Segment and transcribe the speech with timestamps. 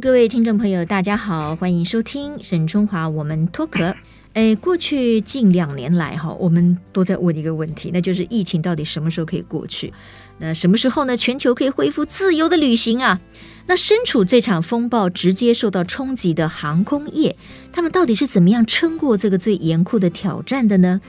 [0.00, 3.92] 各位听众朋友，大家好，欢迎收听沈春华我们脱壳。
[4.32, 9.92] 哎，过去近两年来哈，我们都在问一个问题，那就是疫情到底什么时候可以过去？
[10.38, 11.16] 那什么时候呢？
[11.16, 13.18] 全球可以恢复自由的旅行啊？
[13.66, 17.34] 那身处这场风暴直接受到冲击的航空业，
[17.72, 21.00] 他们到底是怎么样撑过这个最严酷的挑战的呢？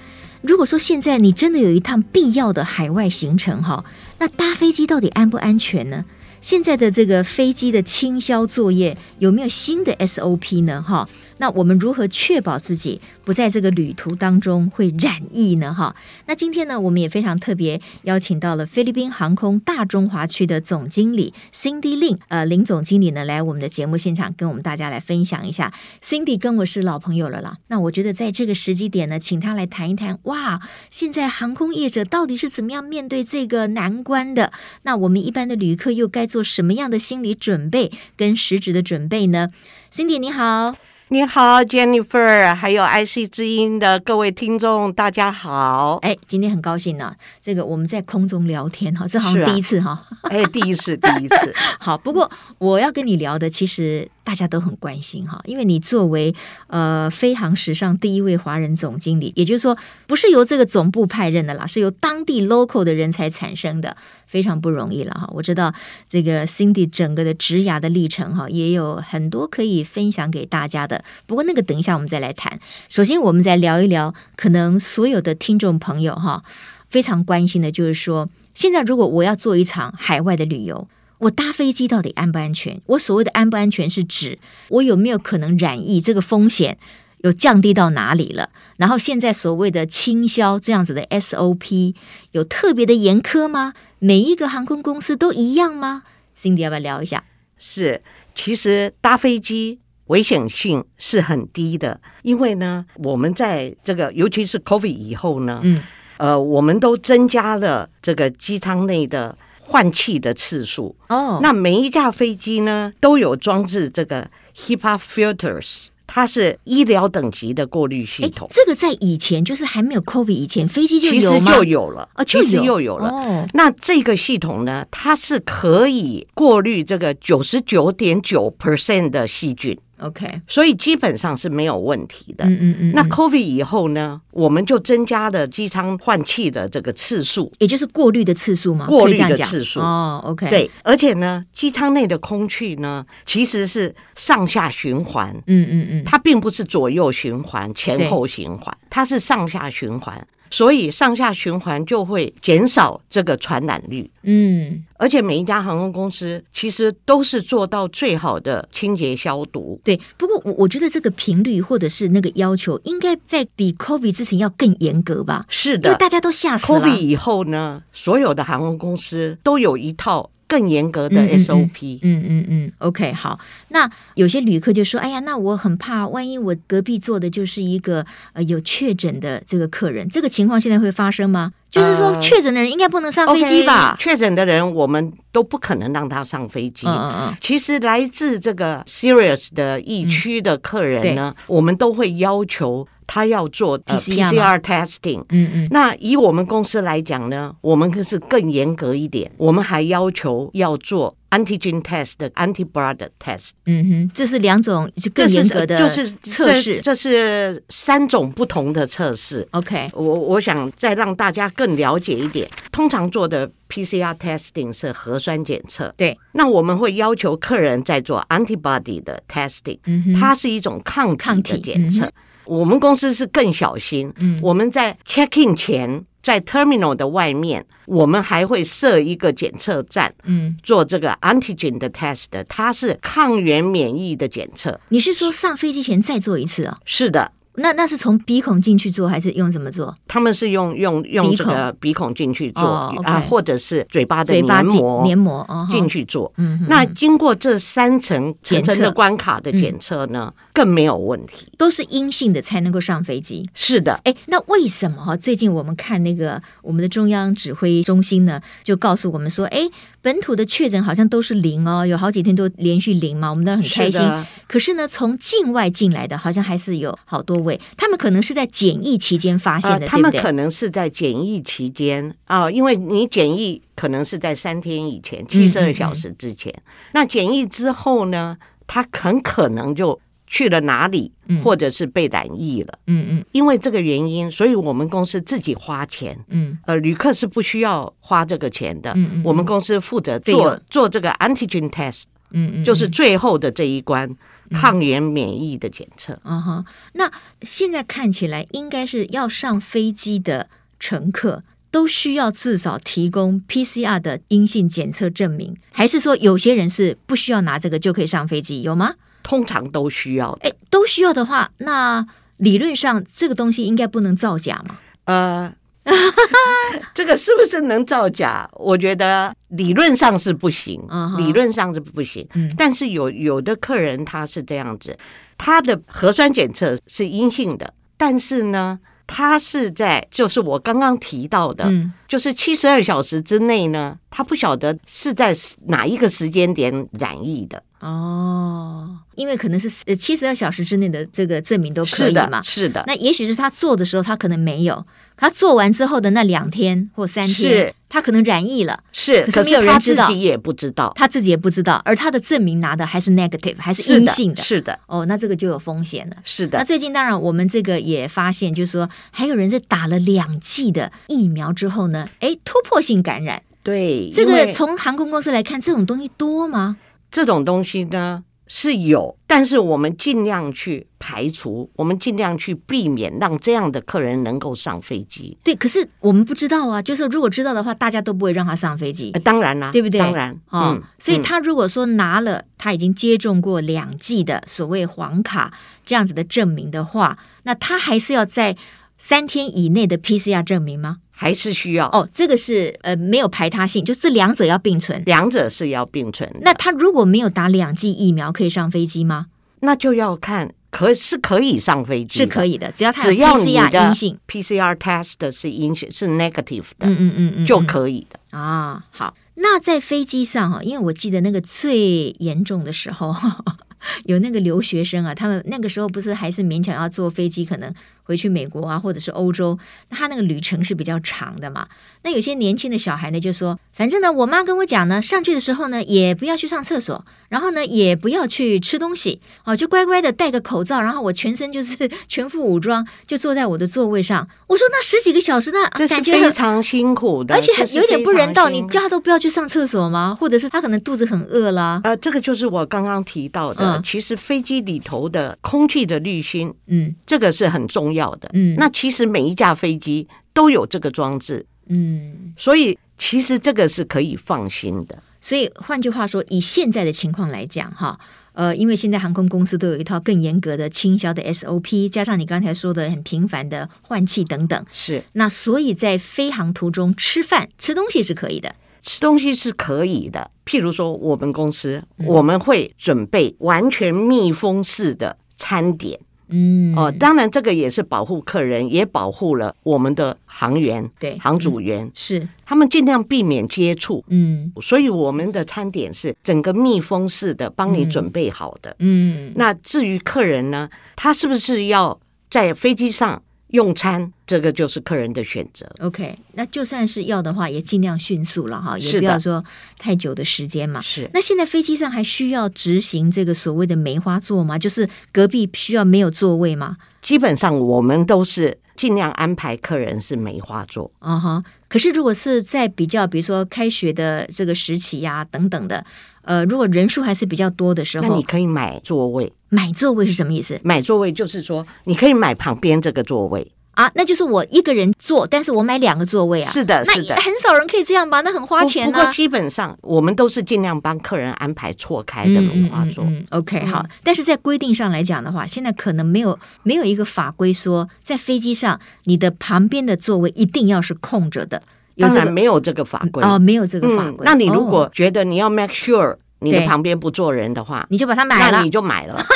[0.41, 3.85] 如果说现在你真的有一趟必要的海外行程哈，
[4.17, 6.05] 那搭飞机到底安不安全呢？
[6.41, 10.81] 现在的这个飞机的清销作业有没有新的 SOP 呢？
[10.81, 11.07] 哈？
[11.39, 15.73] 那我们如何确保自己不在这个旅途当中会染疫呢？
[15.73, 15.95] 哈，
[16.27, 25.73] 那今天呢，我们也非常特别邀请到了菲律宾航空大中华区的总经理 Cindy Lin，呃，林总经理呢来我们的节目现场跟我们大家来分享一下。
[26.03, 34.51] Cindy 跟我是老朋友了啦，那我觉得在这个时机点呢，请他来谈一谈，哇，现在航空业者到底是怎么样面对这个难关的？
[34.83, 39.49] 那我们一般的旅客又该做什么样的心理准备跟实质的准备呢
[39.93, 40.88] ？Cindy 你好。
[41.11, 45.97] 你好，Jennifer，还有 IC 之音的各位听众，大家好。
[46.03, 50.05] 哎，今天很高兴呢，这个我们在空中聊天哈，这好像第一次哈。
[50.29, 51.51] 哎，第一次，第一次。
[51.81, 54.07] 好，不过我要跟你聊的，其实。
[54.29, 56.35] 大家都很关心哈，因为你作为
[56.67, 65.27] 呃飞航史上第一位华人总经理，也就是说不是由这个总部派任的啦，是由当地 local 的人才产生的，非常不容易了哈。
[65.33, 65.73] 我知道
[66.07, 71.03] 这个 Cindy 整个的职涯的历程哈，也有很多可以分享给大家的。
[71.25, 72.59] 不过那个等一下我们再来谈。
[72.87, 76.43] 首先我们再聊一聊，可能所有的听众朋友哈
[76.91, 80.87] 非常关心的就是说，现在如果我要做一场海外的旅游。
[81.19, 82.81] 我搭飞机到底安不安全？
[82.85, 84.39] 我所谓的安不安全是指
[84.69, 86.77] 我有没有可能染疫，这个风险
[87.19, 88.49] 有降低到哪里了？
[88.77, 91.93] 然后现在所谓的清销这样子的 SOP
[92.31, 93.73] 有特别的严苛吗？
[93.99, 96.03] 每一个航空公司都一样吗
[96.37, 97.25] ？Cindy 要不要聊一下？
[97.57, 98.01] 是，
[98.33, 105.83] 其实搭飞机危险性是很低的，因为呢，我们在这个尤其是 COVID 以后呢，嗯，
[106.15, 109.37] 呃，我们都增加了这个机舱内的。
[109.69, 111.41] 换气的次数哦，oh.
[111.41, 118.49] 那每一架飞机呢都有装置这个 HEPA filters，它是医疗等级的过滤系统。
[118.51, 121.51] 这个在以前就是还没有 COVID 以前，飞机就有吗？
[121.51, 123.09] 其实就有了啊，其实又有了。
[123.09, 129.79] 哦，那这个系统呢，它是可以过滤这个九十九点九 percent 的细菌。
[129.99, 132.45] OK，所以基本上是没有问题的。
[132.45, 132.91] 嗯嗯嗯。
[132.93, 138.85] 那 COVID 以后呢，我们就增加了机舱换气的这个次数，也就是过滤的次数嘛？
[138.87, 140.21] 过滤的次数哦。
[140.25, 145.35] OK，对，而且呢，机舱内的空气呢，其实是上下循环。
[145.47, 150.25] 嗯嗯嗯，它并不是左右循环、前后循环，它是上下循环。
[150.51, 159.79] 所以上下循环就会减少这个传染率，嗯，而且每一家航空公司其实都是做到最好的清洁消毒。
[159.83, 165.45] 对，不过我我觉得这个频率或者是那个要求，应该在比 COVID 之前要更严格吧？
[165.49, 166.79] 是的，因为大家都吓死了。
[166.79, 170.29] COVID 以后呢，所有的航空公司都有一套。
[170.49, 173.39] 更严格的 SOP，嗯嗯嗯，，OK，好。
[173.67, 183.95] 那有些旅客就说：“哎呀，那我很怕，万一我隔壁坐的就是一个呃有确诊的这个客人，这个情况现在会发生吗？”就是说，确诊的人应该不能上飞机吧？
[183.99, 186.87] 确诊的人我们都不可能让他上飞机。
[186.87, 187.37] 嗯嗯嗯。
[187.39, 192.87] 其实来自这个 serious 的疫区的客人呢，我们都会要求。
[193.11, 209.47] 他要做 PCR testing，嗯嗯，那以我们公司来讲呢，我们可是更严格一点，我们还要求要做 antigen test 的 antibody test，嗯哼，这是两种就更严格的就是测试，这，这是三种不同的测试。
[209.53, 222.11] OK，我我想再让大家更了解一点，通常做的 PCR testing 是核酸检测，对，那我们会要求客人在做 antibody 的 testing，嗯哼，它是一种抗体的检测。
[222.45, 234.79] 我们公司是更小心，嗯，我们在 check in 前，在 terminal 的外面，我们还会设一个检测站，嗯，做这个 antigen 的 test，它是抗原免疫的检测。
[234.89, 236.77] 你是说上飞机前再做一次啊？
[236.85, 237.31] 是的。
[237.59, 239.95] 那那是从鼻孔进去做，还是用怎么做？
[240.07, 242.63] 他们是用用用这个鼻孔进去做
[243.03, 246.31] 啊，或者是嘴巴的黏膜黏膜哦进去做。
[246.37, 253.49] 嗯，那经过这三层层层的关卡的检测呢，嗯、更没有问题，都是阴性的才能够上飞机。
[253.53, 255.15] 是的，哎，那为什么哈？
[255.15, 259.69] 最近我们看那个我们的中央指挥中心呢，就告诉我们说，哎。
[260.01, 263.99] 本土的确诊好像都是零哦，有好几天都连续零嘛，我们都很开心。
[263.99, 276.53] 是可是呢，从境外进来的好像还是有好多位，他们可能是在检疫期间发现的，呃、他们可能是在检疫期间啊、呃，因为你检疫可能是在三天以前，七十二小时之前。
[276.53, 278.37] 嗯嗯嗯，那检疫之后呢？
[278.71, 281.11] 他很可能就去了哪里，
[281.43, 282.77] 或者是被染疫了。
[282.85, 286.15] 嗯嗯，因为这个原因，所以我们公司自己花钱。
[286.27, 288.93] 嗯，呃，旅客是不需要花这个钱的。
[288.95, 292.03] 嗯嗯，我们公司负责做做这个 antigen test。
[292.29, 294.07] 嗯嗯，就是最后的这一关
[294.51, 296.19] 抗原免疫的检测。
[296.23, 297.11] 嗯哼，那
[297.41, 300.49] 现在看起来，应该是要上飞机的
[300.79, 308.61] 乘客都需要至少提供 PCR 的阴性检测证明，还是说有些人是不需要拿这个就可以上飞机？
[308.61, 308.95] 有吗？
[309.23, 310.31] 通常都需要。
[310.41, 312.05] 哎，都需要的话，那
[312.37, 314.79] 理论上这个东西应该不能造假嘛？
[315.05, 315.53] 呃。
[316.93, 318.49] 这个是不是能造假？
[318.53, 321.17] 我觉得理论上是不行，uh huh.
[321.17, 322.27] 理论上是不行。
[322.33, 324.97] 嗯、但是有有的客人他是这样子，
[325.37, 335.35] 他的核酸检测是阴性的，但是呢，他是在就是我刚刚提到的，嗯、就是七十二小时之内呢，他不晓得是在
[335.67, 337.63] 哪一个时间点染疫的。
[337.79, 342.69] 哦，因为可能是呃七十二小时之内的这个证明都可以嘛，是的。
[342.69, 344.85] 是的，那也许是他做的时候他可能没有，
[345.15, 354.59] 他做完之后的那两天或三天，他可能染疫了，是，可是没有人知道，他自己也不知道，他自己也不知道，而他的证明拿的还是 negative，还是阴性的，是的。
[354.59, 356.17] 是的哦，那这个就有风险了。
[356.25, 356.57] 是的。
[356.57, 363.41] 那最近当然我们这个也发现，就是说还有人是打了两剂的疫苗之后呢，哎，突破性感染。
[363.61, 366.77] 对，这个从航空公司来看，这种东西多吗？
[367.11, 375.37] 这种东西呢是有，但是我们尽量去排除，我们尽量去避免让这样的客人能够上飞机。
[375.43, 379.11] 对，可是我们不知道啊，就是如果知道的话，大家都不会让他上飞机。
[379.13, 379.99] 呃、当然啦，对不对？
[379.99, 385.53] 当然，哦、嗯，所以他如果说拿了他已经接种过两剂的所谓黄卡
[385.85, 388.57] 这样子的证明的话，那他还是要在
[388.97, 390.97] 三天以内的 PCR 证明吗？
[391.21, 396.33] 还是需要哦，这个是呃没有排他性，就这两者要并存，两者是要并存。
[396.39, 399.25] 那他如果没有打两剂疫苗，可以上飞机吗？
[399.59, 408.85] 那就要看，可是可以上飞机，是可以的，只要他 PCR 阴性，PCR test 是阴性是 negative 的，嗯嗯嗯嗯，就可以的啊。
[408.89, 413.13] 好，那在飞机上哈，因为我记得那个最严重的时候，
[414.07, 417.75] 有那个留学生啊，他们那个时候不是还是勉强要坐飞机，可能。
[418.09, 419.55] 回去美国啊，或者是欧洲，
[419.89, 421.67] 那他那个旅程是比较长的嘛。
[422.01, 434.27] 那有些年轻的小孩呢，就说，反正呢，我妈跟我讲呢，上去的时候呢，也不要去上厕所，然后呢，也不要去吃东西，哦，就乖乖的戴个口罩，然后我全身就是 全副武装，就坐在我的座位上。
[434.47, 438.49] 我说那十几个小时，那感觉非常辛苦的，而且有点不人道。
[438.49, 440.17] 你叫他都不要去上厕所吗？
[440.19, 441.79] 或者是他可能肚子很饿啦？
[441.83, 447.98] 呃，这个就是我刚刚提到的，嗯、其实飞机里头的空气的滤芯，嗯，这个是很重要。
[447.99, 454.97] 要的，嗯，那其实每一架飞机都有这个装置，嗯，所以其实这个是可以放心的。
[455.21, 457.99] 所以换句话说，以现在的情况来讲，哈，
[458.31, 465.03] 呃，因为现在航空公司都有一套更严格的倾销的 SOP，加上你刚才说的很频繁的换气等等，是。
[465.13, 470.31] 那所以在飞航途中吃饭吃东西是可以的，吃东西是可以的。
[470.45, 475.99] 譬如说，我们公司、嗯、我们会准备完全密封式的餐点。
[476.29, 476.75] 嗯。
[476.75, 482.27] 哦，当然这个也是保护客人，也保护了我们的航员，对，航组员、嗯、是。
[482.45, 494.11] 他们尽量避免接触，嗯，所以我们的餐点是整个密封式的，帮你准备好的，嗯，那至于客人呢，他是不是要在飞机上用餐？
[494.27, 495.67] 这个就是客人的选择。
[495.79, 499.43] OK，那就算是要的话，也尽量迅速了哈，也不要说
[499.77, 500.79] 太久的时间嘛。
[500.81, 501.09] 是。
[501.13, 504.57] 那现在飞机上还需要执行这个所谓的梅花座吗？
[504.57, 506.77] 就是隔壁需要没有座位吗？
[507.01, 510.91] 基本上我们都是尽量安排客人是梅花座。
[510.99, 511.51] 啊哈、uh-huh。
[511.67, 515.83] 可是如果是在比较，比如说开学的这个时期呀、啊、等等的，
[516.23, 519.31] 呃，如果人数还是比较多的时候，那你可以买座位。
[519.49, 520.59] 买座位是什么意思？
[520.63, 523.51] 买座位就是说，你可以买旁边这个座位。
[523.71, 526.51] 啊，那就是我一个人坐，但是我买两个座位啊。
[526.51, 528.19] 是的，是的，很少人可以这样吧？
[528.19, 528.91] 那很花钱啊。
[528.91, 533.05] 不过基本上我们都是尽量帮客人安排错开的轮滑座。
[533.05, 533.85] 嗯，嗯，嗯，OK，好。
[534.03, 541.63] 但是在规定上来讲的话，现在可能没有没有一个法规说，在飞机上你的旁边的座位一定要是空着的。
[541.99, 544.19] 当然没有这个法规哦，没有这个法规。
[544.23, 549.23] 那你如果觉得你要 make sure 你的旁边不坐人的话，你就把它买了，那你就买了。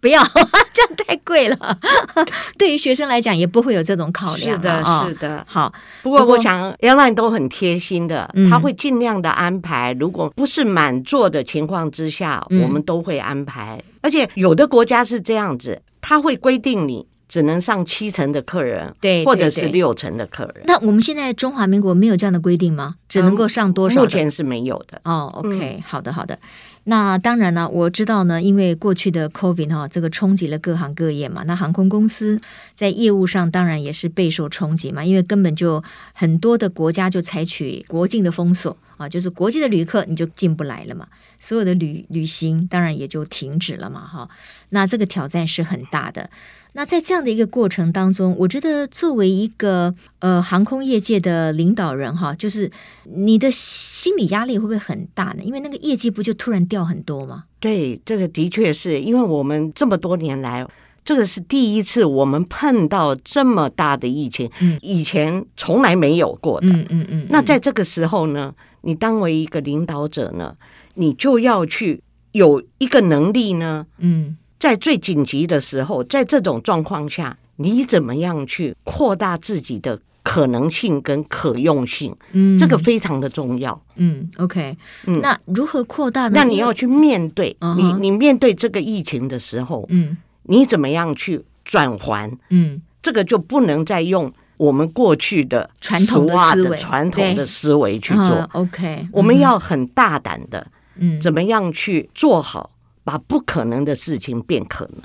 [0.00, 0.22] 不要，
[0.72, 1.76] 这样太贵了。
[2.56, 4.56] 对于学生来讲，也不会有这种考量。
[4.56, 5.44] 是的，哦、是的。
[5.48, 5.72] 好，
[6.04, 9.92] 不过我想，airline 都很贴心的，嗯、他会尽量的安排。
[9.98, 13.82] 如果不是满座的情况之下，嗯、我们都会安排。
[14.00, 20.64] 而且有的国家是这样子，他会规定你只能上七成的客人，对，或者是六成的客人。
[20.64, 22.94] 那我们现在中华民国没有这样的规定吗？
[23.08, 24.00] 只能够上多少？
[24.00, 25.00] 目前是没有的。
[25.04, 26.38] 哦，OK，嗯，好的，好的。
[26.84, 31.42] 那当然呢，我知道呢，因为过去的 COVID 哈，这个冲击了各行各业嘛。
[31.46, 32.40] 那航空公司
[32.74, 41.06] 在业务上当然也是备受冲击嘛，因为根本就很多的国家就采取国境的封锁啊，就是国际的旅客你就进不来了嘛，
[41.38, 44.26] 所有的旅旅行当然也就停止了嘛，哈。
[44.70, 46.30] 那这个挑战是很大的。
[46.78, 52.70] 那在这样的一个过程当中，我觉得作为一个呃航空业界的领导人哈，就是
[53.02, 55.42] 你的心理压力会不会很大呢？
[55.42, 57.46] 因为那个业绩不就突然掉很多吗？
[57.58, 60.64] 对，这个的确是因为我们这么多年来，
[61.04, 67.26] 这个是第一次我们碰到这么大的疫情，嗯，以前从来没有过的，嗯嗯嗯。
[67.28, 70.54] 那在这个时候呢，你当为一个领导者呢，
[70.94, 74.36] 你就要去有一个能力呢，嗯。
[74.58, 82.14] 在最紧急的时候，在这种状况下，你怎么样去扩大自己的可能性跟可用性？
[82.32, 83.80] 嗯，这个非常的重要。
[83.96, 86.32] 嗯，OK，嗯，那如何扩大呢？
[86.34, 87.98] 那你要去面对、uh -huh.
[87.98, 92.30] 你，你面对这个疫情的时候，嗯，你怎么样去转换？
[92.50, 98.26] 嗯，这个就不能再用我们过去的传统的思维、传统的思维去做。
[98.26, 102.70] Uh, OK，我们要很大胆的，嗯，怎么样去做好？
[103.08, 105.00] 把不可能的事情变可能，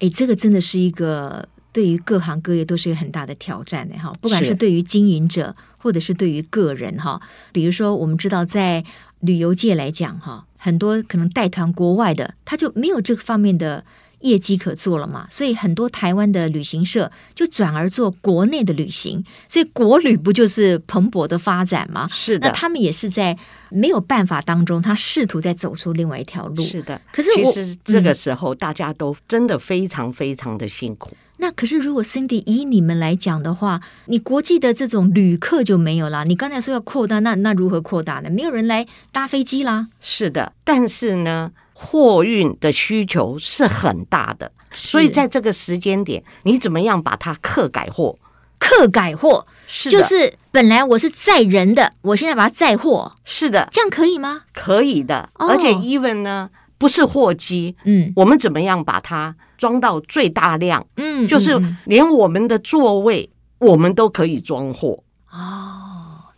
[0.00, 4.12] 哎，这个真的是一个对于各行各业都是一个很大的挑战的哈。
[4.20, 7.22] 不管是对于经营者，或者是对于个人哈。
[7.52, 8.84] 比如说，我们知道在
[9.20, 13.84] 旅游界来讲哈，很多可能带团国外的，他就没有这方面的。
[14.24, 15.26] 业绩可做了嘛？
[15.30, 22.08] 所以很多台湾的旅行社就转而做国内的旅行，所以国旅不就是蓬勃的发展吗？
[22.10, 23.36] 是的，那他们也是在
[23.68, 26.64] 没有办法当中，他试图在走出另外一条路。
[26.64, 31.10] 是的，可是其实这个时候大家都真的非常非常的辛苦。
[31.10, 36.24] 嗯、那可是如果 Cindy 以你们来讲的话，你国际的这种旅客就没有了。
[36.24, 38.30] 你刚才说要扩大，那那如何扩大呢？
[38.30, 39.88] 没有人来搭飞机啦。
[40.00, 41.52] 是的，但是呢？
[41.74, 48.16] 货运的需求是很大的，所以在这个时间点，你怎么样把它客改货？
[48.58, 49.44] 客改货。
[49.66, 54.42] 是就是本来我是载人的，我现在把它载货，是的，这样可以吗？
[54.52, 60.86] 可以的，哦、而且 even 呢，不是货机，嗯，我们怎么样把它装到最大量？
[60.96, 65.02] 嗯，就是连我们的座位，嗯、我们都可以装货。
[65.32, 65.73] 哦。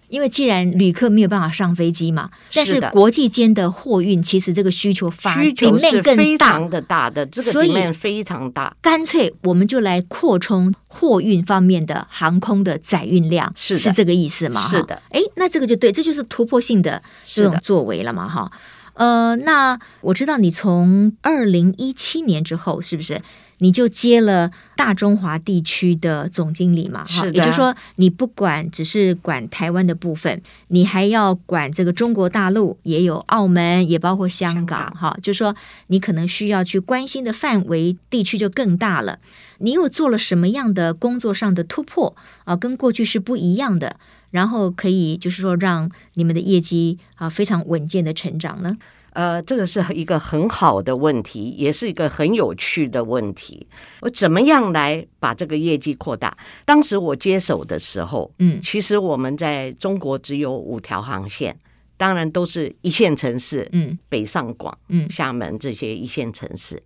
[0.09, 8.75] 因为既然旅客没有办法上飞机嘛，但是国际间的货运其实这个需求发需求是非常的大的，这个里面非常大。
[8.81, 14.61] 干脆我们就来扩充货运方面的航空的载运量，是是这个意思吗？
[14.69, 18.51] 是的，哎，那这个就对，这就是突破性的这种作为了嘛，哈。
[18.95, 23.21] 呃，那我知道你从二零一七年之后是不是？
[23.59, 39.19] 你就接了大中华地区的总经理嘛，哈，也就是说，你不管只是管台湾的部分，你还要管这个中国大陆，也有澳门，也包括香港，哈，就是说你可能需要去关心的范围地区就更大了。
[39.59, 42.55] 你又做了什么样的工作上的突破啊？
[42.55, 43.97] 跟过去是不一样的，
[44.31, 48.77] 然后可以就是说让你们的业绩啊非常稳健的成长呢？
[49.17, 53.67] 呃，这个是一个很好的问题，也是一个很有趣的问题。
[54.03, 56.37] 我怎么样来把这个业绩扩大？
[56.67, 61.59] 当时我接手的时候，嗯，其实我们在中国只有五条航线，
[61.97, 66.79] 当然都是一线城市，嗯，北上广、嗯，厦门这些一线城市。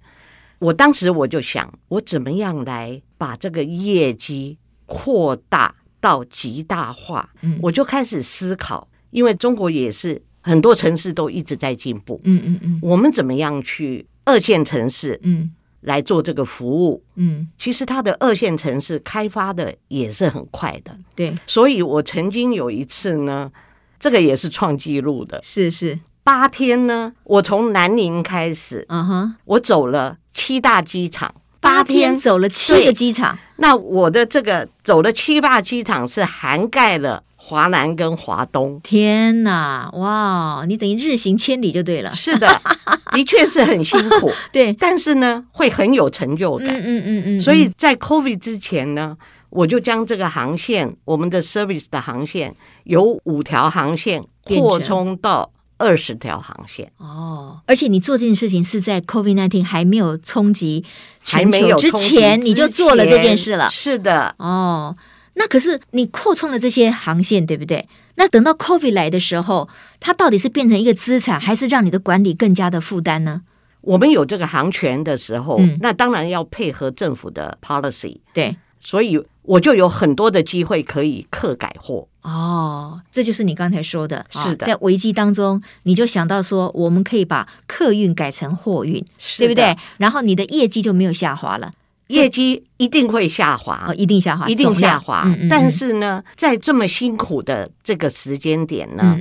[0.60, 4.56] 我当时我就想，我怎么样来把这个业绩
[4.86, 7.28] 扩大到极大化？
[7.42, 10.22] 嗯，我就开始思考，因为中国也是。
[10.40, 15.50] 很多城市都一直在进步，嗯嗯嗯，我们怎么样去二线城市，嗯，
[15.82, 23.50] 来做这个服务，嗯，其实它的二线城市开发的也是很快的，对，所以我曾经有一次呢，
[23.98, 25.98] 这个也是创纪录的，是是。
[26.22, 32.16] 八天呢，我从南宁开始，嗯哼，我走了七大机场，八天。
[32.20, 37.22] 走了七个机场，那我的这个走了七大机场是涵盖了。
[37.50, 40.64] 华南跟华东，天哪，哇！
[40.68, 42.14] 你等于日行千里就对了。
[42.14, 42.46] 是的，
[43.10, 44.72] 的确是很辛苦， 对。
[44.74, 46.68] 但是呢，会很有成就感。
[46.68, 47.40] 嗯嗯嗯嗯。
[47.40, 49.16] 所以在 COVID 之前呢，
[49.50, 52.54] 我就将这个航线，我们的 service 的航线，
[52.84, 56.92] 有五条航线扩充到二十条航线。
[56.98, 60.84] 哦，而且你做这件事情是在 COVID-19 还没有冲击
[61.24, 63.68] 全球之前，你就做了这件事了。
[63.70, 64.94] 是的，哦。
[65.40, 67.88] 那可是你扩充了这些航线，对不对？
[68.16, 69.66] 那等到 COVID 来的时候，
[69.98, 73.40] 它到底是变成一个资产，还是让你的管理更加的负担呢？
[73.80, 78.18] 我们有这个航权的时候，嗯、那当然要配合政府的 policy。
[78.34, 82.06] 对，所以我就有很多的机会可以客改货。
[82.20, 89.74] 哦，这就是你刚才说的，是的，在危机当中，你就想到说，我们可以把客运改成货运，是对不对？
[89.96, 91.72] 然后你的业绩就没有下滑了。
[92.10, 95.22] 业绩一定会下滑，哦，一定下滑，一定下滑。
[95.26, 99.18] 嗯嗯嗯，但是呢，在这么辛苦的这个时间点呢，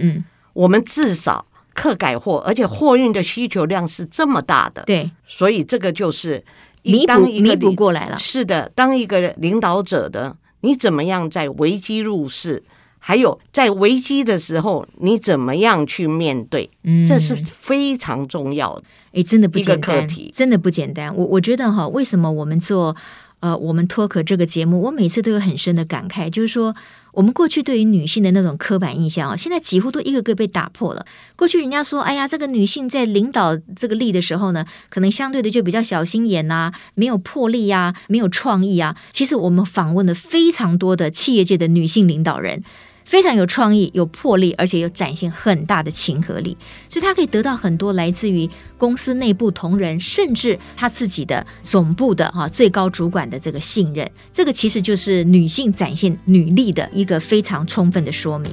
[0.54, 6.44] 我们至少客改货，而且货运的需求量是这么大的，对，所以这个就是
[6.84, 8.18] 弥补弥补过来了。
[8.18, 12.64] 是的，当一个领导者的，你怎么样在危机入市？
[13.00, 16.70] 还有在危机的时候，你怎么样去面对？
[16.84, 18.84] 嗯，这是非常重要的。
[19.14, 21.16] 哎，真的不简单，课题真的不简单。
[21.16, 22.96] 我我觉得哈，为什么我们做
[23.40, 26.76] 呃我们脱壳这个节目，我每次都有很深的感慨，就是说
[27.14, 31.04] 我们过去对于女性的那种刻板印象啊，现在几乎都一个个被打破了。
[31.36, 38.96] 过去人家说，哎呀，这个女性在领导这个力的时候呢，可能相对的就比较小心眼呐、啊，没有魄力呀、啊，没有创意啊。
[39.12, 42.62] 其实我们访问了非常多的企业界的女性领导人。
[43.10, 46.56] 非常有创意、有魄力，而且又展现很大的亲和力，
[46.88, 48.48] 所以他可以得到很多来自于
[48.78, 54.08] 公司内部同仁，甚至他自己的总部的哈最高主管的这个信任。
[54.32, 58.52] 这个其实就是女性展现女力的一个非常充分的说明。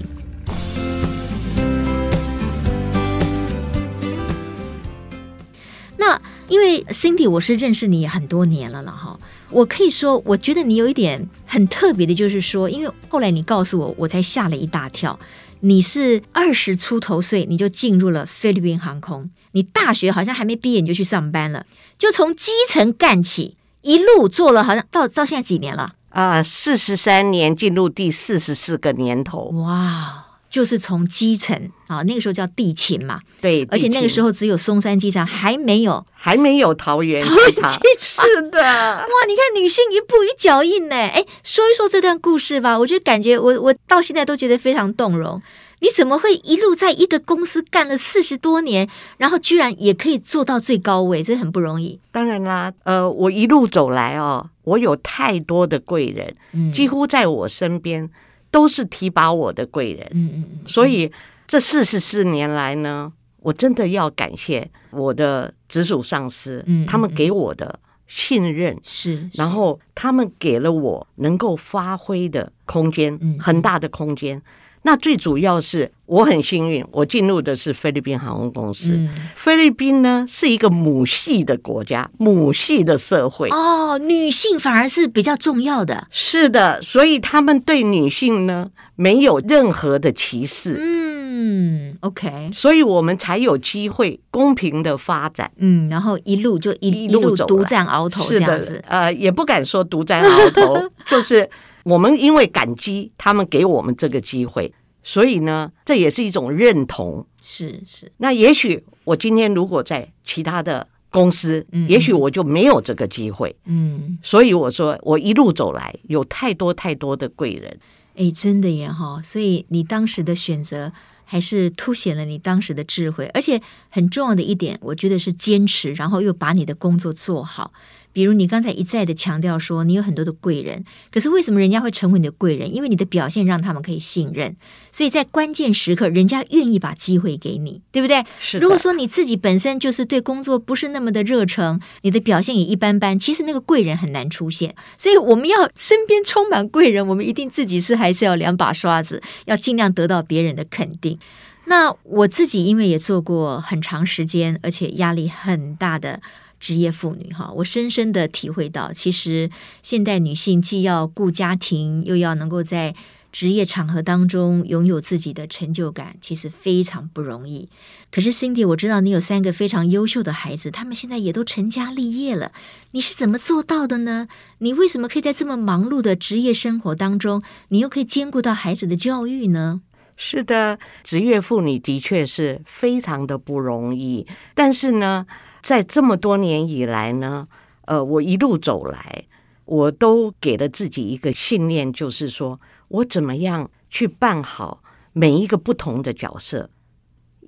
[6.48, 9.18] 因为 Cindy，我是认识你很多年了了哈。
[9.50, 15.18] 我可以说，我觉得你有一点很特别的，就是说，因为后来你告诉我，我才吓了一大跳。
[15.60, 19.30] 你是二十出头岁，你就进入了菲律宾航空。
[19.52, 21.64] 你大学好像还没毕业，你就去上班了，
[21.98, 25.94] 就从基层干起，一路做了，好像到到现在几年了？
[26.10, 29.46] 啊，四十三年，进入第四十四个年头。
[29.64, 30.25] 哇！
[30.48, 31.54] 就是从基层
[31.86, 45.40] 啊，那个时候叫地勤嘛，对，而且那个时候只有松山机场，还没有，还没有桃园机场，是的，哇，你看女性一步一脚印呢，哎，说一说这段故事吧，我就感觉我我到现在都觉得非常动容。
[45.80, 52.00] 你怎么会一路在一个公司干了四十多年，然后居然也可以做到最高位，这很不容易。
[52.10, 58.08] 当然啦，呃，我一路走来哦，我有太多的贵人，嗯，几乎在我身边。
[58.50, 61.10] 都是提拔我的贵人，嗯嗯嗯，所以
[61.46, 74.40] 这四十四年来呢，我真的要感谢我的直属上司，嗯，他们给我的信任是，然后他们给了我能够发挥的空间，很大的空间。
[74.86, 78.92] 那最主要是我很幸运，我进入的是菲律宾航空公司。
[78.92, 83.48] 嗯、菲律宾呢是一个母系的国家，母系的社会。
[83.48, 86.06] 哦，女性反而是比较重要的。
[86.12, 90.76] 是的，所以他们对女性呢没有任何的歧视。
[90.78, 95.50] 嗯，OK，所以我们才有机会公平的发展。
[95.56, 98.66] 嗯，然后一路就一一路走，独占鳌头这样子。
[98.66, 101.50] 是的，呃，也不敢说独占鳌头， 就是。
[101.86, 104.72] 我们因为感激他们给我们这个机会，
[105.04, 107.24] 所以呢，这也是一种认同。
[107.40, 108.10] 是是。
[108.16, 113.54] 那也许我今天如果在其他的公司，嗯，也许我就没有这个机会。
[113.66, 114.18] 嗯。
[114.20, 117.78] 所以我说，我一路走来有太多太多的贵人。
[118.16, 119.20] 哎，真的耶哈！
[119.22, 120.90] 所以你当时的选择
[121.24, 127.72] 还是凸显了你当时的智慧，而且很重要的一点，我觉得是坚持，然后又把你的工作做好。
[128.16, 132.74] 比如你刚才一再的强调说你有很多的贵人，可是为什么人家会成为你的贵人？
[132.74, 134.56] 因为你的表现让他们可以信任，
[134.90, 138.24] 所以在关键时刻，人家愿意把机会给你，对不对？
[138.38, 138.56] 是。
[138.58, 144.74] 如果说你自己本身就是对工作不是那么的热诚，你的表现也一般般，其实那个贵人很难出现。
[144.96, 151.18] 所以我们要身边充满贵人，我们一定自己是还是要两把刷子，要尽量得到别人的肯定。
[151.66, 156.22] 那我自己因为也做过很长时间，而且压力很大的。
[156.66, 159.48] 职业妇女哈，我深深的体会到，其实
[159.84, 162.92] 现代女性既要顾家庭，又要能够在
[163.30, 167.68] 职业场合当中拥有自己的成就感，其实非常不容易。
[168.10, 172.50] 可是 Cindy，我知道你有三个非常优秀的孩子，他们现在也都成家立业了，
[172.90, 174.26] 你是怎么做到的呢？
[174.58, 179.82] 你为什么可以在这么忙碌的职业生活当中，你又可以兼顾到孩子的教育呢？
[180.16, 185.28] 是的，职业妇女的确是非常的不容易，但是呢。
[185.66, 187.48] 在这么多年以来呢，
[187.86, 189.24] 呃，我一路走来，
[189.64, 194.80] 我都给了自己一个信念，就是说我怎么样去办好
[195.12, 196.70] 每一个不同的角色，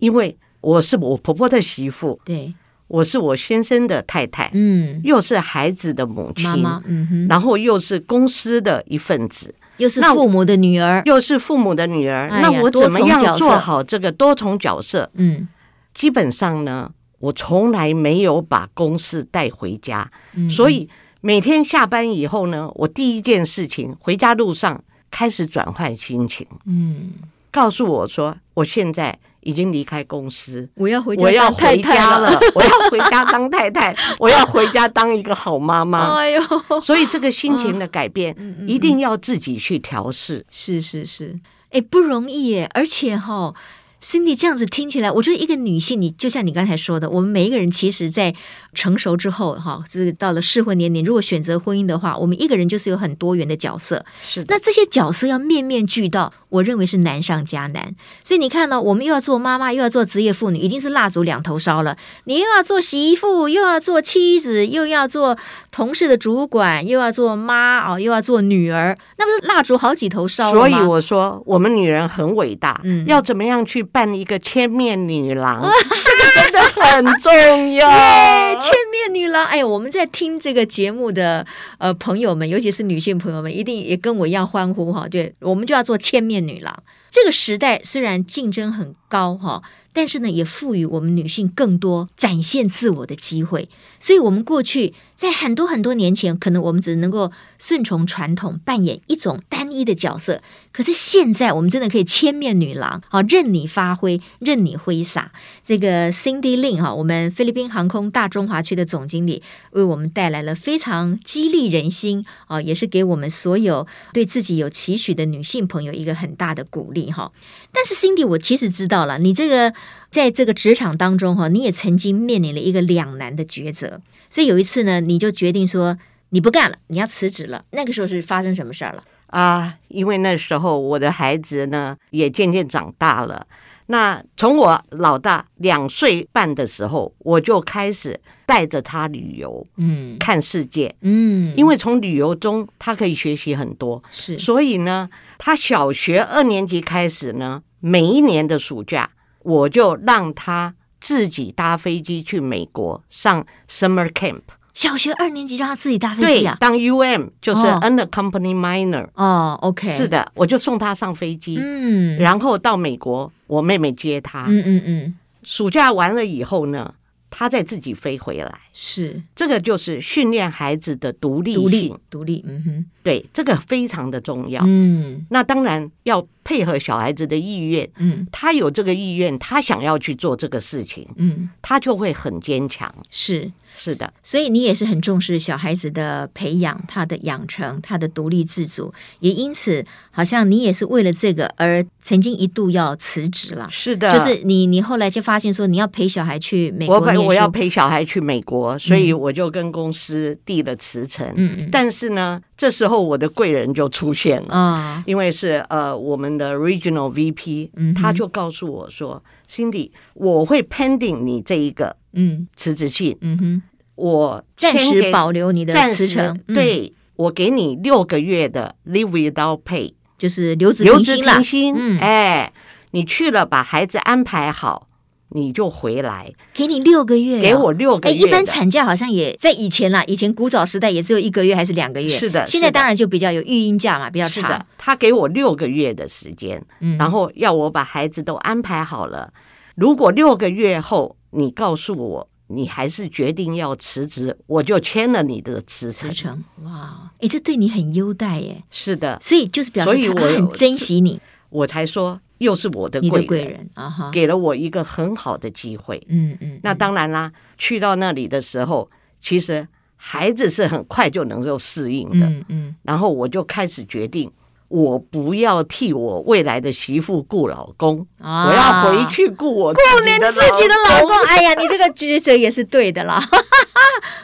[0.00, 2.52] 因为我是我婆婆的媳妇，对，
[2.88, 15.08] 我是我先生的太太，嗯，又是孩子的母亲，妈妈，嗯哼，然后又是公司的一份子，又是父母的女儿，又是父母的女儿，哎、那我怎么样做好这个多重角色？
[15.14, 15.46] 嗯，
[15.94, 16.90] 基本上呢。
[17.20, 20.88] 我从来没有把公事带回家，嗯、所以
[21.20, 27.14] 每天下班以后呢，我第一件事情回家路上开始转换心情，嗯，
[27.50, 36.14] 告诉我说，我现在已经离开公司，我要回家，我要回家了， 我要回家当太太， 我要回家当一个好妈妈。
[36.14, 36.42] 哎呦，
[36.80, 40.46] 所以这个心情的改变，一定要自己去调试。
[40.50, 41.36] 是是是，
[41.70, 43.54] 哎，不容易耶，而且哈、哦。
[44.02, 48.34] Cindy 这样子听起来，我觉得一个女性，你就像你刚才说的，我们每一个人其实，在
[48.78, 54.04] 成熟之后，哈，就是到了适婚年龄，如果选择婚姻的话，我们一个人就是有很多元的角色。
[54.24, 57.92] 是，那这些角色要面面俱到，我认为是难上加难。
[58.22, 61.96] 所以你看呢，我们又要做妈妈，又要做职业妇女，已经是蜡烛两头烧了。
[62.24, 65.36] 你又要做媳妇，又要做妻子，又要做
[65.72, 70.58] 同事的主管，又要做妈哦，又要做女儿，那不是蜡烛好几头烧吗？
[70.60, 73.88] 所以我说，我们女人很伟大，嗯，要怎么样去？
[73.90, 75.62] 扮一个千面女郎，
[76.04, 77.88] 这个真的很重要。
[78.68, 81.46] 千面女郎，哎，我们在听这个节目的
[81.78, 85.08] 呃朋友们，尤其是女性朋友们，一定也跟我一样欢呼哈。
[85.08, 86.82] 对，我们就要做千面女郎。
[87.10, 89.62] 这个时代虽然竞争很高哈。
[89.90, 93.68] 但是呢，也赋予我们女性更多展现自我的机会。
[93.98, 100.40] 所以，我们过去在很多很多年前，可能我们只能够顺从传统，扮演一种单一的角色。
[100.70, 105.32] 可是现在，我们真的可以千面女郎，好，任你发挥，任你挥洒。
[105.64, 117.32] 这个 Cindy Lin 哈，我们菲律宾航空大中华区的总经理，为我们带来了非常激励人心啊，也是给我们所有对自己有期许的女性朋友一个很大的鼓励哈。
[117.72, 119.74] 但是，Cindy，我其实知道了，你这个。
[120.10, 125.96] 在这个职场当中，哈，你也曾经面临了一个两难的抉择，所以有一次呢，你就决定说
[126.30, 127.64] 你不干了，你要辞职了。
[127.70, 129.02] 那个时候是发生什么事儿了？
[129.28, 133.46] 啊，因为那时候我的孩子呢也渐渐长大了。
[133.86, 144.38] 那从我老大两岁半的时候，我就开始带着他旅游，嗯，看世界，嗯，因为从旅游中他可以学习很多，是。
[144.38, 149.10] 所以呢，他小学二年级开始呢，每一年的暑假。
[149.44, 154.40] 我就让他自己搭飞机去美国上 summer camp。
[154.74, 156.56] 小学二年级让他自己搭飞机啊？
[156.60, 159.08] 当 UM 就是 unaccompanied minor。
[159.14, 165.14] 哦，OK，是的，我就送他上飞机，嗯，然后到美国，我妹妹接他，嗯嗯嗯。
[165.42, 166.94] 暑假完了以后呢，
[167.30, 168.60] 他再自己飞回来。
[168.72, 172.86] 是，这个就是训练孩子的独立性，独立，立，嗯哼。
[173.02, 174.62] 对，这个非常的重要。
[174.66, 177.88] 嗯，那当然要配合小孩子的意愿。
[177.96, 181.08] 嗯，他有这个意愿，他想要去做这个事情。
[181.16, 182.94] 嗯，他就会很坚强。
[183.10, 183.50] 是。
[183.78, 193.68] 是的，所以你也是很重视小孩子的培养，他的养成，他的独立自主，也因此，好像你也是为了这个而曾经一度要辞职了。
[193.70, 201.24] 是的，就是你，你后来就发现说你要陪小孩去美国，我我要陪小孩去美国，所以我就跟公司递了辞呈。
[201.36, 209.22] 嗯嗯，但是呢，这时候我的贵人就出现了啊，嗯、因为是呃我们的 Regional VP，嗯，他就告诉我说。
[209.50, 212.46] Cindy，我会 pending 你这一个嗯。
[212.56, 213.62] 辞职信，嗯哼，
[213.94, 222.52] 我暂时保留你的辞呈，对，我给你六个月的 leave without pay，就是留职留职停薪，嗯，哎，
[222.92, 224.88] 你去了把孩子安排好，
[225.30, 228.16] 你就回来，给你六个月，给我六个月。
[228.16, 234.64] 一般产假好像也在以前啦，以前古早时代也只有一个月还是两个月，是的，现在当然就比较有育婴假嘛，比较长。
[234.78, 239.32] 他给我六个月的时间，嗯，然后要我把孩子都安排好了。
[239.74, 246.42] 如果六个月后你告诉我你还是决定要辞职，我就签了你的辞呈。
[246.62, 248.62] 哇，哎，这对你很优待耶。
[248.70, 256.02] 是的，所以就是表示他很珍惜你，我，我才说又是我的贵人，贵人啊哈，给了我一个很好的机会。
[256.08, 262.26] 嗯嗯，嗯，那当然啦，去到那里的时候，其实孩子是很快就能够适应的。
[262.26, 264.32] 嗯嗯，然后我就开始决定。
[264.68, 271.10] 我不要替我未来的媳妇顾老公，啊、我要回去顾我顾连自己的老公。
[271.26, 273.22] 哎呀，你这个抉择也是对的啦。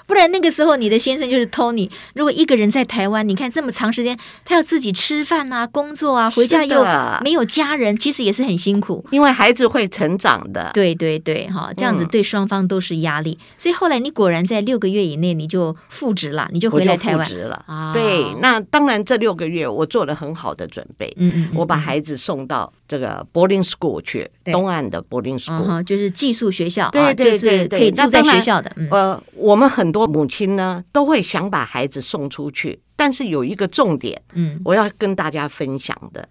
[0.07, 1.89] 不然那个时候你的先生就是 Tony。
[2.15, 6.85] 如果一个人在台湾，你看这么长时间，他要自己吃饭啊、工作啊，回家又
[7.23, 9.05] 没有家人，其实也是很辛苦。
[9.11, 10.71] 因为孩子会成长的。
[10.75, 13.39] 对对对，哈，这样子对双方都是压力。
[13.41, 17.65] 嗯、所以后来你果然在六个月以内你就复职了，你就回来台湾了。
[17.67, 21.13] 啊，对，那当然这六个月我做的很好的准备。
[21.17, 28.71] 嗯，嗯嗯，我把孩子送到这个 boarding school 去，东岸的 boarding school，嗯、就是寄宿学校，对对对，就是可以住在学校的。
[28.91, 36.29] 呃，我们很多母亲呢都会想把孩子送出去，但是有一个重点，嗯，我要跟大家分享的，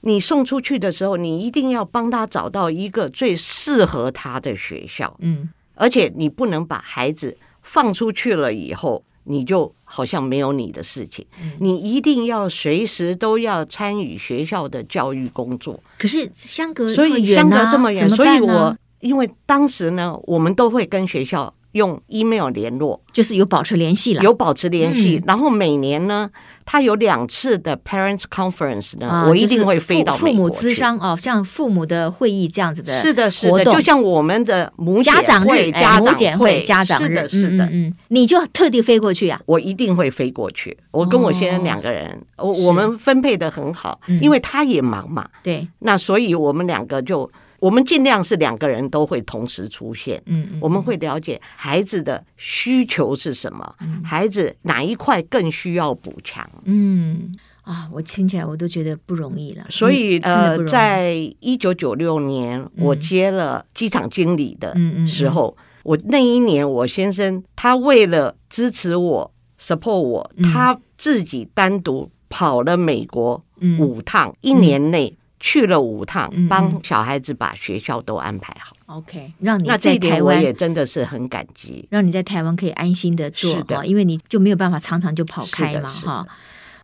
[0.00, 5.50] 你送出去的时候，你一定要帮他找到一个最适合他的学校，嗯。
[5.74, 11.24] 而且你不能把孩子放出去了以后，你就好像没有你的事情。
[11.40, 15.80] 嗯、你一定要随时都要参与学校的教育工作。
[15.98, 21.52] 可是相隔、啊、所以相隔这么远，所以我因为当时呢，我们都会跟学校。
[21.72, 25.16] 用 email 联络，就是有保持联系了，有保持联系。
[25.16, 26.30] 嗯、然后每年呢，
[26.64, 39.40] 他有两次的 parents conference 呢，啊、我一定会飞到父母咨商哦，像父母的会议这样子的，是的，是的，就像我们的母家长会、家长会、家长日，是的，嗯，你就特地飞过去啊？
[39.46, 40.76] 我一定会飞过去。
[40.90, 47.30] 我跟我先生两个人，我、哦、我们分配的很好，因为他也忙嘛，对，那所以我们两个就。
[47.62, 57.32] 我们尽量是两个人都会同时出现，嗯，嗯，我们会了解孩子的需求是什么，嗯、孩子哪一块更需要补强，嗯。
[57.62, 59.64] 啊，我听起来我都觉得不容易了。
[59.70, 73.40] 所以呃，在一九九六年，嗯、我接了机场经理的时候，我那一年我先生他为了支持我 support 我，嗯、他自己单独跑了美国
[73.78, 75.16] 五趟，嗯、一年内。
[75.42, 78.74] 去了五趟，帮小孩子把学校都安排好。
[78.86, 86.26] OK，让你在台湾，我也真的是很感激，让你在台湾可以安心的做的，因为你就没有办法常常就跑开嘛，哈。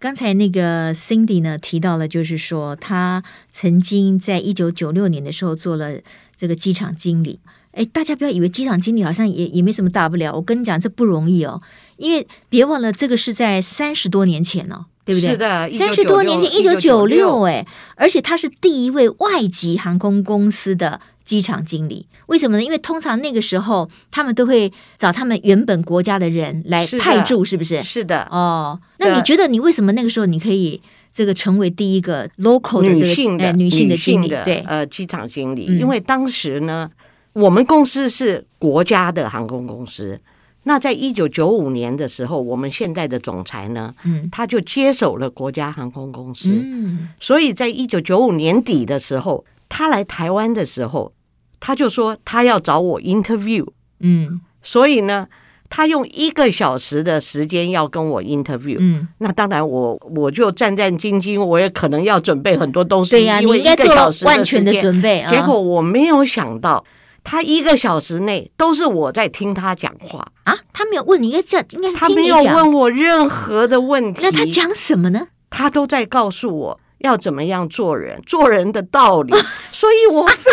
[0.00, 5.92] 刚才那个 Cindy 呢提到了，就是说他曾经在一九九六年的时候做了
[6.36, 7.38] 这个机场经理。
[7.72, 11.60] 哎，大家不要以为机场经理好像也也没什么大不了，我跟你讲，这不容易哦，
[11.96, 14.86] 因为别忘了这个是在三十多年前哦。
[15.08, 15.30] 对不对？
[15.30, 17.66] 是的，三十多年前，一九九六，哎，
[17.96, 22.06] 而且他是第一位外籍航空公司的机场经理。
[22.26, 22.62] 为什么呢？
[22.62, 27.82] 因为通常那个时候，他们都会找他们原本国家的人来派驻，是不是？
[27.82, 28.28] 是的。
[28.30, 30.78] 哦，那你觉得你为什么那个时候你可以
[31.10, 34.28] 这个成为第一个 local 的这个女性的女性的经理？
[34.28, 36.90] 对，呃，机场经理，因为当时呢，
[37.32, 40.20] 我们公司是国家的航空公司。
[40.64, 51.12] 那在一九九五年的时候，我们现在的总裁呢，嗯，他就接手了国家航空公司，嗯，所以在一九九五年底的时候，他来台湾的时候，
[51.58, 53.66] 他就说他要找我 interview，
[54.00, 55.28] 嗯，所以呢，
[55.70, 66.84] 他用一个小时的时间要跟我 interview，嗯，那当然我我就战战兢兢，我也可能要准备很多东西，对呀，因为一个小时万全的准备，结果我没有想到。
[67.30, 70.58] 他一个小时内都是我在听他讲话啊！
[70.72, 74.20] 他没有问你，应该这，应该是他没有问我任何的问题。
[74.22, 75.28] 那他讲什么呢？
[75.50, 79.34] 他都在告诉我要怎么样做人，做人的道理。
[79.70, 80.50] 所以我非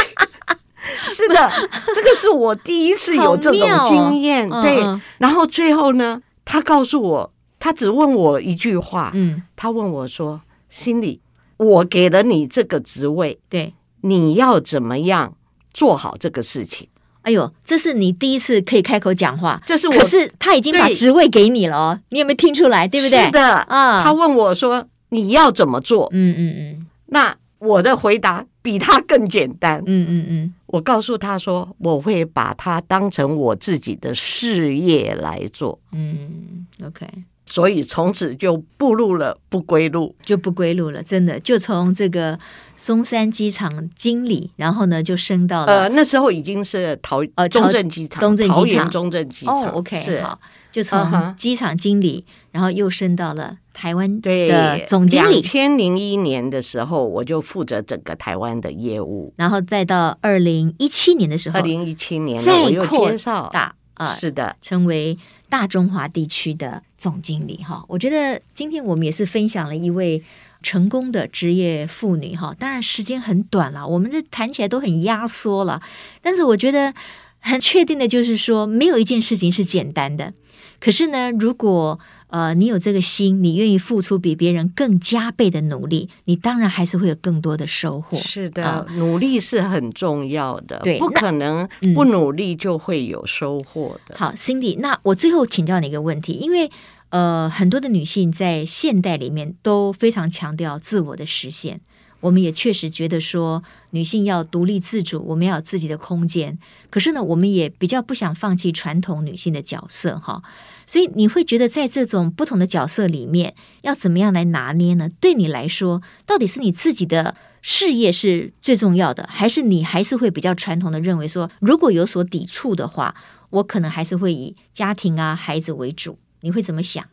[0.97, 1.49] 是的，
[1.95, 4.51] 这个是我第一次有这种经验。
[4.51, 9.11] 哦、对，嗯、然后最后呢，他告诉我，他只问我一句话。
[9.13, 11.21] 嗯，他问我说：“心里，
[11.55, 15.37] 我给了你这个职位，对，你要怎么样？”
[15.75, 16.87] 做好这个事情，
[17.23, 22.87] 哎呦，这是你第一次可以开口讲话，这是我，可是他已经把职位给你了哦，你有没有听出来？
[22.87, 23.25] 对不对？
[23.25, 26.07] 是的，啊、嗯，他问我说你要怎么做？
[26.13, 29.83] 嗯嗯嗯，那我的回答比他更简单。
[29.85, 35.77] 嗯嗯嗯，我告诉他说我会把它当成我自己的事业来做。
[35.91, 37.05] 嗯，OK。
[37.47, 41.03] 所以从此就步入了不归路，就不归路了。
[41.03, 42.37] 真的，就从这个
[42.77, 49.55] 松山机场经理，然后呢就升到了呃那时候已经是桃呃中正机场，中正机场，中正机场。
[49.55, 50.39] 哦，OK，是好，
[50.71, 55.35] 就从机场经理，然后又升到了台湾的总经理。
[55.35, 63.11] 两千零一年的时候，我就负责整个台湾的业务，然后再到二零一七年的时候，二零一七年再扩
[63.51, 65.17] 大啊，是的，成为
[65.49, 66.83] 大中华地区的。
[66.97, 70.23] 总经理哈，我觉得今天我们也是分享了一位
[70.65, 72.55] 成功的职业妇女哈。
[72.57, 75.79] 当然时间很短了，我们这谈起来都很压缩了。
[76.23, 76.91] 但是我觉得
[77.39, 80.33] 很确定的就是说，没有一件事情是简单的。
[80.79, 88.17] 可是呢，如果呃，你有这个心，你愿意付出比别人更加倍的努力，你当然还是会有更多的收获。
[88.17, 94.15] 是的，啊、努力是很重要的，对，不可能不努力就会有收获的。
[94.15, 96.69] 嗯、好，Cindy，那我最后请教你一个问题，因为
[97.09, 101.81] 呃，很多的女性在现代里面都非常强调自我的实现。
[102.21, 106.57] 我们也确实觉得说，女性要独立自主，我们要有自己的空间。
[106.89, 110.41] 可是呢，我们也比较不想放弃传统女性的角色，哈。
[110.87, 115.07] 所以你会觉得，在这种不同的角色里面，要怎么样来拿捏呢？
[115.19, 123.13] 对你来说，到底是你自己的事业是最重要的，还是你还是会比较传统的认为说，如果有所抵触的话，
[123.51, 126.17] 我可能还是会以家庭啊、孩子为主？
[126.45, 127.03] 你会怎么想？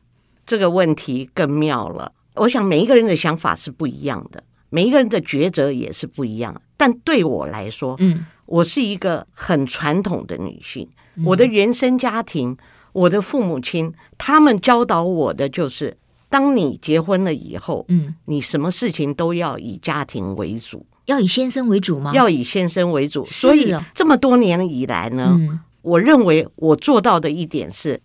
[0.45, 2.13] 这个问题更妙了。
[2.35, 4.45] 我想每一个人的想法是不一样的。
[4.69, 10.87] 每一个人的抉择也是不一样，但对我来说，嗯，我是一个很传统的女性，
[11.25, 12.55] 我的原生家庭，
[12.93, 15.97] 我的父母亲，他们教导我的就是，
[16.29, 22.13] 当你结婚了以后，嗯，你什么事情都要以家庭为主，要以先生为主吗？
[22.15, 23.25] 要以先生为主。
[23.25, 25.39] 所以这么多年以来呢，
[25.81, 28.01] 我认为我做到的一点是，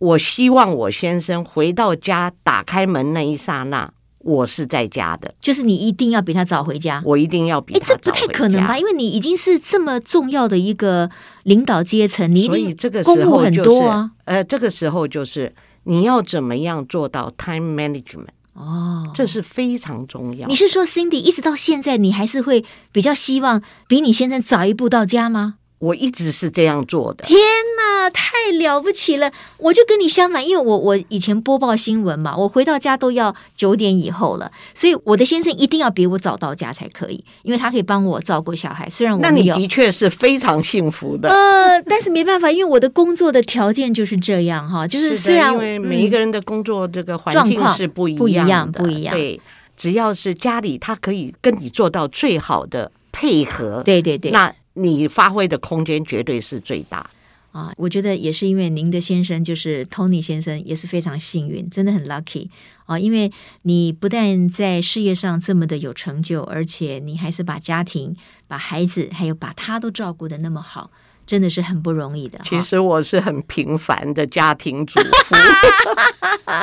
[0.00, 3.92] 我希望我先生回到家打开门那一刹那。
[4.22, 8.04] 我是在家的，就是你一定要比他早回家，我一定要比他早回家。
[8.04, 8.78] 这不太可能吧？
[8.78, 11.10] 因为你已经是这么重要的一个
[11.44, 14.10] 领导阶层，你所以这个时候很多啊。
[14.26, 20.46] 呃，这个时候就是你要怎么样做到 time management 哦，这是非常重要。
[20.46, 25.54] 你是说 Cindy 一直到现在，你还是会比较希望比你先生早一步到家吗？
[25.80, 27.24] 我一直是这样做的。
[27.24, 27.38] 天
[27.76, 29.32] 哪，太了不起了！
[29.56, 38.88] 我就跟你相反，因为我我以前播报新闻嘛，我回到家都要九点以后了，所以我的先生一定要比我早到家才可以，因为他可以帮我照顾小孩。
[38.90, 49.14] 虽然我那你的确是非常幸福的，呃，但是没办法，因为我的工作的条件就是这样哈，就是虽然因为每一个人的工作这个环境是不一样的，不一样，不一样。
[49.16, 49.40] 对，
[49.78, 54.54] 只要是家里他可以跟你做到最好的配合，对对对，那。
[54.82, 57.10] 你发挥的空间绝对是最大
[57.52, 57.72] 啊！
[57.76, 62.48] 我觉得也是因为您的先生就是 Tony 先生也是非常幸运，真的很 lucky
[62.86, 62.98] 啊！
[62.98, 68.16] 因为你不但在事业上这么的有成就，而且你还是把家庭、
[68.46, 70.90] 把孩子还有把他都照顾的那么好，
[71.26, 72.38] 真的是很不容易的。
[72.44, 75.36] 其实我是很平凡的家庭主妇，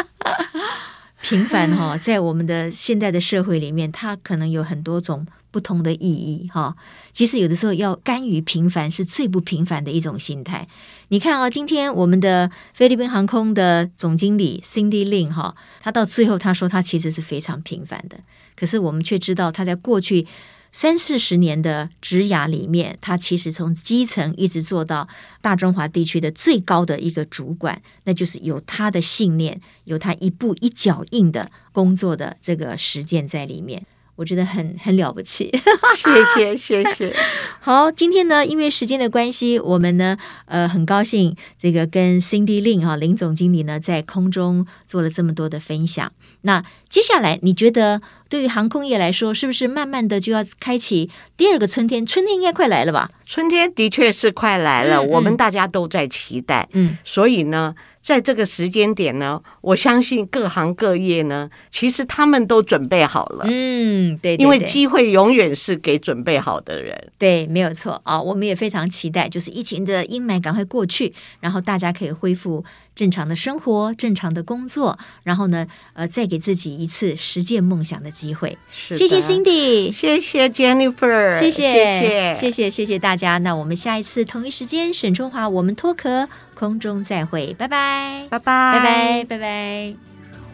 [1.21, 5.27] 平凡哈，在我们的现代的社会里面，它可能有很多种。
[5.51, 6.75] 不同的意义哈，
[7.13, 10.67] 其实有的时候要甘于平凡是最不平凡的一种心态。
[11.07, 18.19] 你看啊，今天我们的菲律宾航空的总经理 Cindy Lin 哈，他到最后他说他其实是非常平凡的，
[18.55, 20.27] 可是我们却知道他在过去
[20.73, 25.07] 三四十年的职涯里面，他其实从基层一直做到
[25.41, 33.83] 大中华地区的最高的一个主管，那就是有他的信念，有他一步一脚印的工作的这个实践在里面。
[34.17, 35.51] 我觉得很很了不起，
[35.95, 36.09] 谢
[36.57, 37.15] 谢谢谢。
[37.61, 46.11] 好，今天呢，因为时间的关系，我们呢，呃，很高兴这个跟 Cindy Lin 哈林总经理呢在空中做了这么多的分享。
[46.41, 52.03] 那接下来，你觉得对于航空业来说，是不是慢慢的就要开启第二个春天？
[52.03, 53.11] 春天应该快来了吧？
[53.23, 56.67] 春天的确是快来了，嗯嗯，我们大家都在期待。
[56.73, 57.75] 嗯，所以呢。
[58.07, 63.43] 在这个时间点呢，我相信各行各业呢，其实他们都准备好了。
[63.49, 67.11] 嗯，对，对，对，因为机会永远是给准备好的人。
[67.17, 72.63] 对，没有错啊，我们也非常期待，就是疫情的阴霾赶快过去，然后大家可以恢复
[72.97, 78.57] 正常的生活、正常的工作，然后呢，呃，再给自己一次实践梦想的机会。
[78.69, 83.37] 是，谢谢 Cindy，谢谢 Jennifer，谢谢，谢谢，谢谢，谢谢大家。
[83.37, 86.27] 那我们下一次同一时间，沈春华，我们脱壳。
[86.57, 89.95] 空中再会，拜拜，拜拜，拜拜，拜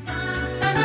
[0.04, 0.83] 拜。